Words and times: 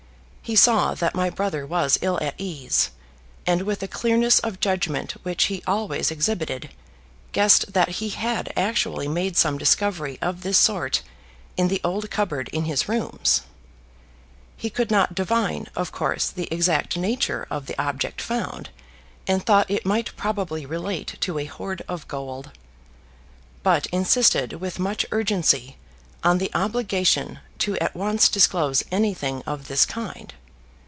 He 0.43 0.55
saw 0.57 0.95
that 0.95 1.15
my 1.15 1.29
brother 1.29 1.65
was 1.65 1.97
ill 2.01 2.19
at 2.21 2.35
ease, 2.37 2.89
and 3.47 3.61
with 3.61 3.81
a 3.81 3.87
clearness 3.87 4.39
of 4.39 4.59
judgment 4.59 5.13
which 5.23 5.45
he 5.45 5.63
always 5.65 6.11
exhibited, 6.11 6.71
guessed 7.31 7.71
that 7.71 7.87
he 7.87 8.09
had 8.09 8.51
actually 8.57 9.07
made 9.07 9.37
some 9.37 9.57
discovery 9.57 10.19
of 10.21 10.41
this 10.41 10.57
sort 10.57 11.03
in 11.55 11.69
the 11.69 11.79
old 11.85 12.11
cupboard 12.11 12.49
in 12.51 12.65
his 12.65 12.89
rooms. 12.89 13.43
He 14.57 14.69
could 14.69 14.91
not 14.91 15.15
divine, 15.15 15.67
of 15.73 15.93
course, 15.93 16.29
the 16.29 16.53
exact 16.53 16.97
nature 16.97 17.47
of 17.49 17.67
the 17.67 17.81
object 17.81 18.19
found, 18.21 18.71
and 19.27 19.45
thought 19.45 19.71
it 19.71 19.85
might 19.85 20.13
probably 20.17 20.65
relate 20.65 21.15
to 21.21 21.39
a 21.39 21.45
hoard 21.45 21.81
of 21.87 22.09
gold; 22.09 22.51
but 23.63 23.85
insisted 23.85 24.51
with 24.59 24.79
much 24.79 25.05
urgency 25.13 25.77
on 26.25 26.39
the 26.39 26.51
obligation 26.53 27.39
to 27.57 27.77
at 27.77 27.95
once 27.95 28.27
disclose 28.27 28.83
anything 28.91 29.41
of 29.43 29.69
this 29.69 29.85
kind. 29.85 30.33